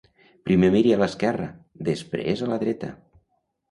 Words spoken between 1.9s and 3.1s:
després a la dreta.